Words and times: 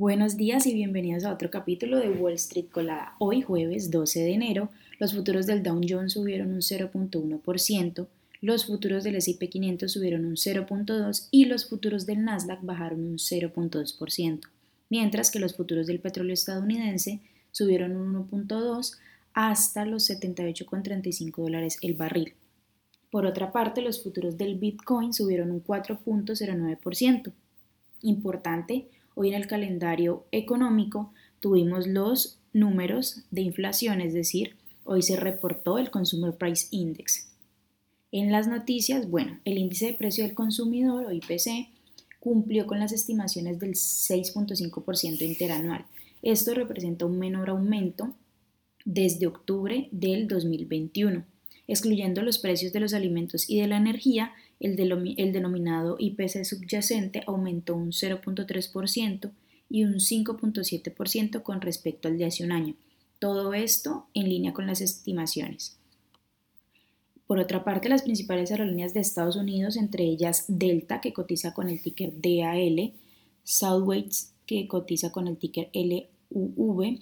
Buenos 0.00 0.36
días 0.36 0.64
y 0.68 0.74
bienvenidos 0.74 1.24
a 1.24 1.32
otro 1.32 1.50
capítulo 1.50 1.98
de 1.98 2.08
Wall 2.08 2.34
Street 2.34 2.66
Colada. 2.70 3.16
Hoy 3.18 3.42
jueves 3.42 3.90
12 3.90 4.20
de 4.20 4.32
enero, 4.32 4.70
los 5.00 5.12
futuros 5.12 5.46
del 5.46 5.64
Dow 5.64 5.80
Jones 5.88 6.12
subieron 6.12 6.52
un 6.52 6.60
0.1%, 6.60 8.06
los 8.40 8.66
futuros 8.66 9.02
del 9.02 9.16
S&P 9.16 9.48
500 9.48 9.90
subieron 9.90 10.24
un 10.24 10.36
0.2% 10.36 11.26
y 11.32 11.46
los 11.46 11.68
futuros 11.68 12.06
del 12.06 12.22
Nasdaq 12.22 12.62
bajaron 12.62 13.00
un 13.00 13.16
0.2%, 13.16 14.40
mientras 14.88 15.32
que 15.32 15.40
los 15.40 15.56
futuros 15.56 15.88
del 15.88 15.98
petróleo 15.98 16.34
estadounidense 16.34 17.18
subieron 17.50 17.96
un 17.96 18.14
1.2% 18.30 18.98
hasta 19.34 19.84
los 19.84 20.08
78,35 20.08 21.42
dólares 21.42 21.76
el 21.82 21.94
barril. 21.94 22.34
Por 23.10 23.26
otra 23.26 23.50
parte, 23.50 23.82
los 23.82 24.00
futuros 24.00 24.38
del 24.38 24.60
Bitcoin 24.60 25.12
subieron 25.12 25.50
un 25.50 25.64
4.09%. 25.64 27.32
Importante, 28.02 28.88
Hoy 29.20 29.30
en 29.30 29.34
el 29.34 29.48
calendario 29.48 30.26
económico 30.30 31.12
tuvimos 31.40 31.88
los 31.88 32.38
números 32.52 33.24
de 33.32 33.40
inflación, 33.40 34.00
es 34.00 34.14
decir, 34.14 34.54
hoy 34.84 35.02
se 35.02 35.16
reportó 35.16 35.76
el 35.78 35.90
Consumer 35.90 36.36
Price 36.36 36.68
Index. 36.70 37.26
En 38.12 38.30
las 38.30 38.46
noticias, 38.46 39.10
bueno, 39.10 39.40
el 39.44 39.58
índice 39.58 39.86
de 39.86 39.94
precio 39.94 40.22
del 40.22 40.36
consumidor 40.36 41.06
o 41.06 41.10
IPC 41.10 41.68
cumplió 42.20 42.68
con 42.68 42.78
las 42.78 42.92
estimaciones 42.92 43.58
del 43.58 43.72
6.5% 43.72 45.22
interanual. 45.22 45.84
Esto 46.22 46.54
representa 46.54 47.04
un 47.04 47.18
menor 47.18 47.50
aumento 47.50 48.14
desde 48.84 49.26
octubre 49.26 49.88
del 49.90 50.28
2021. 50.28 51.24
Excluyendo 51.66 52.22
los 52.22 52.38
precios 52.38 52.72
de 52.72 52.78
los 52.78 52.94
alimentos 52.94 53.50
y 53.50 53.60
de 53.60 53.66
la 53.66 53.78
energía, 53.78 54.30
el, 54.60 54.76
denominado 55.32 55.96
IPC 55.98 56.44
subyacente 56.44 57.22
aumentó 57.26 57.76
un 57.76 57.90
0.3% 57.90 59.30
y 59.70 59.84
un 59.84 59.94
5.7% 59.94 61.42
con 61.42 61.60
respecto 61.60 62.08
al 62.08 62.18
de 62.18 62.26
hace 62.26 62.44
un 62.44 62.52
año. 62.52 62.74
Todo 63.18 63.54
esto 63.54 64.06
en 64.14 64.28
línea 64.28 64.52
con 64.52 64.66
las 64.66 64.80
estimaciones. 64.80 65.76
Por 67.26 67.38
otra 67.38 67.62
parte, 67.62 67.88
las 67.88 68.02
principales 68.02 68.50
aerolíneas 68.50 68.94
de 68.94 69.00
Estados 69.00 69.36
Unidos, 69.36 69.76
entre 69.76 70.04
ellas 70.04 70.44
Delta, 70.48 71.00
que 71.00 71.12
cotiza 71.12 71.52
con 71.52 71.68
el 71.68 71.82
ticker 71.82 72.12
DAL, 72.20 72.94
Southwest, 73.44 74.32
que 74.46 74.66
cotiza 74.66 75.12
con 75.12 75.28
el 75.28 75.36
ticker 75.36 75.70
LUV, 75.74 77.00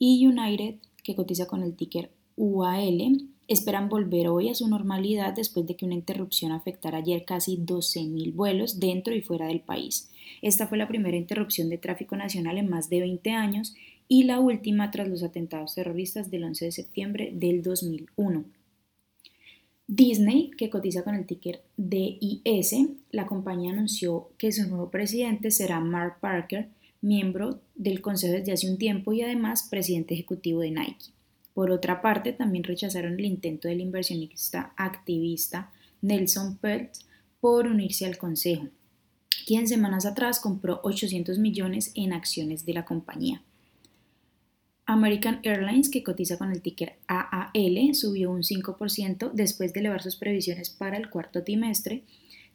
y 0.00 0.26
United, 0.26 0.76
que 1.02 1.14
cotiza 1.14 1.46
con 1.46 1.62
el 1.62 1.76
ticker 1.76 2.10
UAL, 2.38 3.28
esperan 3.48 3.88
volver 3.88 4.28
hoy 4.28 4.48
a 4.48 4.54
su 4.54 4.68
normalidad 4.68 5.34
después 5.34 5.66
de 5.66 5.74
que 5.74 5.84
una 5.84 5.94
interrupción 5.94 6.52
afectara 6.52 6.98
ayer 6.98 7.24
casi 7.24 7.58
12.000 7.58 8.32
vuelos 8.34 8.78
dentro 8.78 9.14
y 9.14 9.22
fuera 9.22 9.48
del 9.48 9.60
país. 9.60 10.10
Esta 10.40 10.68
fue 10.68 10.78
la 10.78 10.86
primera 10.86 11.16
interrupción 11.16 11.68
de 11.68 11.78
tráfico 11.78 12.14
nacional 12.16 12.58
en 12.58 12.68
más 12.68 12.88
de 12.88 13.00
20 13.00 13.30
años 13.32 13.74
y 14.06 14.24
la 14.24 14.38
última 14.38 14.90
tras 14.90 15.08
los 15.08 15.22
atentados 15.22 15.74
terroristas 15.74 16.30
del 16.30 16.44
11 16.44 16.66
de 16.66 16.72
septiembre 16.72 17.30
del 17.34 17.62
2001. 17.62 18.44
Disney, 19.88 20.50
que 20.50 20.68
cotiza 20.68 21.02
con 21.02 21.14
el 21.14 21.26
ticker 21.26 21.62
DIS, 21.78 22.74
la 23.10 23.26
compañía 23.26 23.72
anunció 23.72 24.28
que 24.36 24.52
su 24.52 24.68
nuevo 24.68 24.90
presidente 24.90 25.50
será 25.50 25.80
Mark 25.80 26.18
Parker, 26.20 26.68
miembro 27.00 27.60
del 27.74 28.02
consejo 28.02 28.34
desde 28.34 28.52
hace 28.52 28.70
un 28.70 28.76
tiempo 28.76 29.12
y 29.12 29.22
además 29.22 29.66
presidente 29.70 30.14
ejecutivo 30.14 30.60
de 30.60 30.70
Nike. 30.72 31.17
Por 31.58 31.72
otra 31.72 32.00
parte, 32.00 32.32
también 32.32 32.62
rechazaron 32.62 33.14
el 33.14 33.24
intento 33.24 33.66
del 33.66 33.80
inversionista 33.80 34.72
activista 34.76 35.72
Nelson 36.02 36.56
Peltz 36.58 37.00
por 37.40 37.66
unirse 37.66 38.06
al 38.06 38.16
Consejo, 38.16 38.68
quien 39.44 39.66
semanas 39.66 40.06
atrás 40.06 40.38
compró 40.38 40.78
800 40.84 41.36
millones 41.40 41.90
en 41.96 42.12
acciones 42.12 42.64
de 42.64 42.74
la 42.74 42.84
compañía. 42.84 43.42
American 44.86 45.40
Airlines, 45.42 45.90
que 45.90 46.04
cotiza 46.04 46.38
con 46.38 46.52
el 46.52 46.62
ticker 46.62 46.94
AAL, 47.08 47.92
subió 47.92 48.30
un 48.30 48.44
5% 48.44 49.32
después 49.32 49.72
de 49.72 49.80
elevar 49.80 50.00
sus 50.00 50.14
previsiones 50.14 50.70
para 50.70 50.96
el 50.96 51.10
cuarto 51.10 51.42
trimestre, 51.42 52.04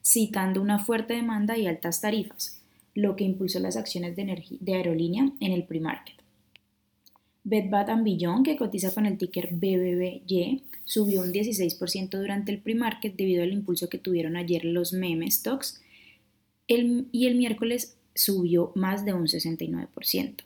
citando 0.01 0.61
una 0.61 0.79
fuerte 0.79 1.15
demanda 1.15 1.57
y 1.57 1.67
altas 1.67 1.99
tarifas, 1.99 2.61
lo 2.95 3.17
que 3.17 3.25
impulsó 3.25 3.59
las 3.59 3.75
acciones 3.75 4.15
de, 4.15 4.45
de 4.61 4.73
aerolínea 4.75 5.29
en 5.41 5.51
el 5.51 5.65
pre-market. 5.65 6.22
Bed 7.43 7.69
Bath 7.69 7.89
Beyond, 8.03 8.45
que 8.45 8.57
cotiza 8.57 8.93
con 8.93 9.05
el 9.05 9.17
ticker 9.17 9.49
BBBY, 9.51 10.63
subió 10.85 11.21
un 11.21 11.33
16% 11.33 12.09
durante 12.17 12.51
el 12.51 12.59
pre-market 12.59 13.15
debido 13.15 13.43
al 13.43 13.51
impulso 13.51 13.89
que 13.89 13.97
tuvieron 13.97 14.35
ayer 14.35 14.63
los 14.65 14.93
meme 14.93 15.29
stocks 15.29 15.81
y 16.67 17.25
el 17.27 17.35
miércoles 17.35 17.97
subió 18.15 18.71
más 18.75 19.05
de 19.05 19.13
un 19.13 19.27
69%. 19.27 20.43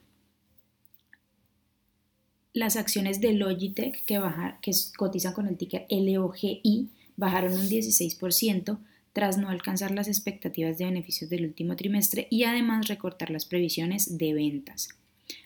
Las 2.53 2.75
acciones 2.75 3.21
de 3.21 3.33
Logitech 3.33 4.03
que, 4.05 4.19
que 4.61 4.71
cotizan 4.97 5.33
con 5.33 5.47
el 5.47 5.57
ticker 5.57 5.85
LOGI 5.91 6.89
bajaron 7.15 7.53
un 7.53 7.69
16% 7.69 8.79
tras 9.13 9.37
no 9.37 9.49
alcanzar 9.49 9.91
las 9.91 10.07
expectativas 10.07 10.77
de 10.77 10.85
beneficios 10.85 11.29
del 11.29 11.45
último 11.45 11.75
trimestre 11.75 12.27
y 12.31 12.43
además 12.45 12.87
recortar 12.87 13.29
las 13.29 13.45
previsiones 13.45 14.17
de 14.17 14.33
ventas. 14.33 14.96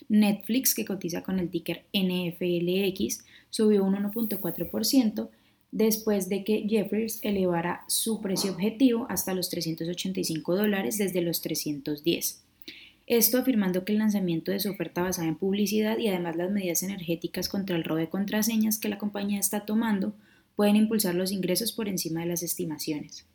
Netflix, 0.10 0.74
que 0.76 0.86
cotiza 0.86 1.24
con 1.24 1.40
el 1.40 1.50
ticker 1.50 1.86
NFLX, 1.94 3.24
subió 3.50 3.84
un 3.84 3.96
1.4% 3.96 5.30
después 5.72 6.30
de 6.30 6.44
que 6.44 6.68
Jeffries 6.68 7.20
elevara 7.24 7.84
su 7.88 8.22
precio 8.22 8.52
objetivo 8.52 9.08
hasta 9.10 9.34
los 9.34 9.50
385 9.50 10.56
dólares 10.56 10.98
desde 10.98 11.22
los 11.22 11.42
310. 11.42 12.42
Esto 13.08 13.38
afirmando 13.38 13.84
que 13.84 13.94
el 13.94 14.00
lanzamiento 14.00 14.52
de 14.52 14.60
su 14.60 14.70
oferta 14.70 15.02
basada 15.02 15.28
en 15.28 15.36
publicidad 15.36 15.98
y 15.98 16.08
además 16.08 16.36
las 16.36 16.52
medidas 16.52 16.84
energéticas 16.84 17.50
contra 17.50 17.76
el 17.76 17.84
robo 17.84 18.00
de 18.00 18.10
contraseñas 18.10 18.78
que 18.78 18.90
la 18.90 18.98
compañía 18.98 19.40
está 19.40 19.66
tomando 19.66 20.14
pueden 20.56 20.76
impulsar 20.76 21.16
los 21.16 21.32
ingresos 21.32 21.72
por 21.72 21.90
encima 21.90 22.22
de 22.22 22.28
las 22.28 22.44
estimaciones. 22.44 23.26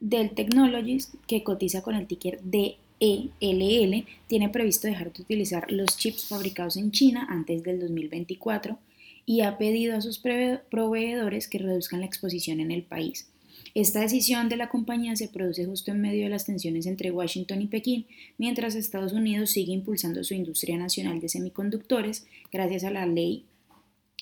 Dell 0.00 0.30
Technologies, 0.30 1.12
que 1.26 1.42
cotiza 1.42 1.82
con 1.82 1.94
el 1.96 2.06
ticker 2.06 2.40
D 2.42 2.76
ELL 3.00 4.06
tiene 4.26 4.48
previsto 4.48 4.88
dejar 4.88 5.12
de 5.12 5.22
utilizar 5.22 5.70
los 5.70 5.96
chips 5.96 6.26
fabricados 6.26 6.76
en 6.76 6.90
China 6.90 7.26
antes 7.28 7.62
del 7.62 7.80
2024 7.80 8.78
y 9.26 9.42
ha 9.42 9.58
pedido 9.58 9.96
a 9.96 10.00
sus 10.00 10.18
proveedores 10.18 11.48
que 11.48 11.58
reduzcan 11.58 12.00
la 12.00 12.06
exposición 12.06 12.60
en 12.60 12.70
el 12.70 12.82
país. 12.82 13.28
Esta 13.74 14.00
decisión 14.00 14.48
de 14.48 14.56
la 14.56 14.68
compañía 14.68 15.14
se 15.16 15.28
produce 15.28 15.66
justo 15.66 15.90
en 15.90 16.00
medio 16.00 16.24
de 16.24 16.30
las 16.30 16.46
tensiones 16.46 16.86
entre 16.86 17.10
Washington 17.10 17.62
y 17.62 17.66
Pekín, 17.66 18.06
mientras 18.38 18.74
Estados 18.74 19.12
Unidos 19.12 19.50
sigue 19.50 19.72
impulsando 19.72 20.24
su 20.24 20.34
industria 20.34 20.78
nacional 20.78 21.20
de 21.20 21.28
semiconductores 21.28 22.26
gracias 22.50 22.84
a 22.84 22.90
la 22.90 23.06
ley 23.06 23.44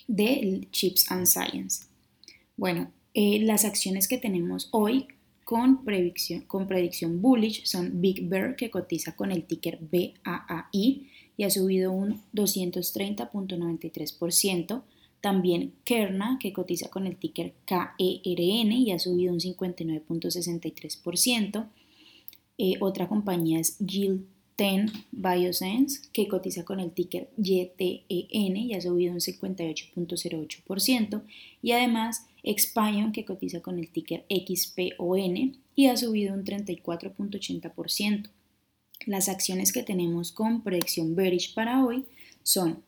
de 0.09 0.67
Chips 0.73 1.11
and 1.11 1.27
Science. 1.27 1.85
Bueno, 2.57 2.91
eh, 3.15 3.39
las 3.41 3.65
acciones 3.65 4.09
que 4.09 4.19
tenemos 4.19 4.69
hoy 4.73 5.07
con 5.47 5.85
predicción, 5.85 6.41
con 6.41 6.67
predicción 6.67 7.23
bullish 7.23 7.65
son 7.67 8.01
Big 8.01 8.29
Bear, 8.29 8.57
que 8.57 8.69
cotiza 8.69 9.15
con 9.15 9.31
el 9.31 9.45
ticker 9.45 9.79
BAAI 9.81 11.09
y 11.37 11.45
ha 11.45 11.51
subido 11.51 11.93
un 11.93 12.21
230.93%. 12.35 14.83
También 15.21 15.73
Kerna, 15.85 16.39
que 16.41 16.53
cotiza 16.53 16.91
con 16.91 17.07
el 17.07 17.17
ticker 17.17 17.55
KERN 17.65 18.73
y 18.73 18.91
ha 18.91 18.99
subido 18.99 19.33
un 19.33 19.39
59.63%. 19.39 21.69
Eh, 22.59 22.75
otra 22.81 23.09
compañía 23.09 23.61
es 23.61 23.79
Yield 23.79 24.27
10 24.57 24.93
Biosense, 25.13 26.09
que 26.13 26.29
cotiza 26.29 26.65
con 26.65 26.81
el 26.81 26.93
ticker 26.93 27.29
YTEN 27.37 28.57
y 28.57 28.75
ha 28.75 28.81
subido 28.81 29.13
un 29.13 29.21
58.08%. 29.21 31.23
Y 31.63 31.73
además 31.73 32.27
Expion, 32.43 33.13
que 33.13 33.25
cotiza 33.25 33.61
con 33.61 33.79
el 33.79 33.91
ticker 33.91 34.25
XPON 34.29 35.59
y 35.75 35.87
ha 35.87 35.97
subido 35.97 36.35
un 36.35 36.45
34.80%. 36.45 38.31
Las 39.05 39.29
acciones 39.29 39.73
que 39.73 39.83
tenemos 39.83 40.33
con 40.33 40.63
predicción 40.63 41.15
bearish 41.15 41.55
para 41.55 41.85
hoy 41.85 42.07
son 42.43 42.83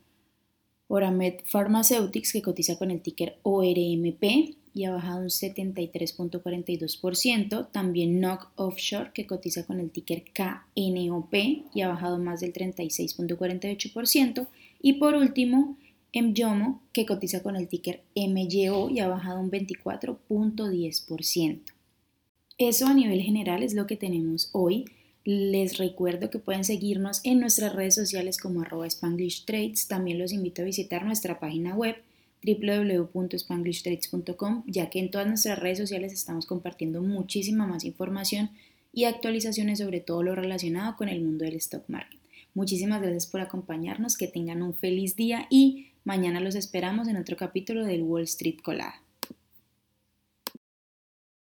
Oramed 0.88 1.40
Pharmaceutics, 1.44 2.32
que 2.32 2.42
cotiza 2.42 2.76
con 2.78 2.90
el 2.90 3.00
ticker 3.00 3.38
ORMP 3.42 4.56
y 4.74 4.84
ha 4.84 4.92
bajado 4.92 5.20
un 5.20 5.28
73.42%. 5.28 7.68
También 7.70 8.20
NOC 8.20 8.50
Offshore, 8.56 9.12
que 9.12 9.26
cotiza 9.26 9.64
con 9.66 9.80
el 9.80 9.90
ticker 9.90 10.24
KNOP 10.32 11.34
y 11.74 11.80
ha 11.82 11.88
bajado 11.88 12.18
más 12.18 12.40
del 12.40 12.52
36.48%. 12.52 14.46
Y 14.80 14.92
por 14.94 15.14
último, 15.14 15.76
Myomo, 16.14 16.80
que 16.92 17.04
cotiza 17.06 17.42
con 17.42 17.56
el 17.56 17.66
ticker 17.68 18.02
MYO 18.14 18.90
y 18.90 19.00
ha 19.00 19.08
bajado 19.08 19.40
un 19.40 19.50
24.10%. 19.50 21.60
Eso 22.56 22.86
a 22.86 22.94
nivel 22.94 23.20
general 23.20 23.62
es 23.62 23.74
lo 23.74 23.86
que 23.86 23.96
tenemos 23.96 24.48
hoy. 24.52 24.86
Les 25.24 25.78
recuerdo 25.78 26.30
que 26.30 26.38
pueden 26.38 26.64
seguirnos 26.64 27.20
en 27.24 27.40
nuestras 27.40 27.74
redes 27.74 27.94
sociales 27.94 28.38
como 28.38 28.62
arroba 28.62 28.86
Spanglish 28.86 29.44
Trades. 29.44 29.88
También 29.88 30.18
los 30.18 30.32
invito 30.32 30.62
a 30.62 30.64
visitar 30.64 31.04
nuestra 31.04 31.38
página 31.38 31.74
web 31.74 31.96
www.spanglishtrades.com, 32.44 34.64
ya 34.66 34.90
que 34.90 35.00
en 35.00 35.10
todas 35.10 35.26
nuestras 35.26 35.58
redes 35.58 35.78
sociales 35.78 36.12
estamos 36.12 36.46
compartiendo 36.46 37.02
muchísima 37.02 37.66
más 37.66 37.84
información 37.84 38.50
y 38.92 39.04
actualizaciones 39.04 39.78
sobre 39.78 40.00
todo 40.00 40.22
lo 40.22 40.34
relacionado 40.34 40.96
con 40.96 41.08
el 41.08 41.20
mundo 41.20 41.44
del 41.44 41.56
stock 41.56 41.84
market. 41.88 42.18
Muchísimas 42.54 43.02
gracias 43.02 43.26
por 43.26 43.40
acompañarnos, 43.40 44.16
que 44.16 44.28
tengan 44.28 44.62
un 44.62 44.74
feliz 44.74 45.16
día 45.16 45.46
y 45.50 45.88
mañana 46.04 46.40
los 46.40 46.54
esperamos 46.54 47.08
en 47.08 47.16
otro 47.16 47.36
capítulo 47.36 47.84
del 47.84 48.02
Wall 48.02 48.22
Street 48.22 48.58
Colada. 48.62 49.02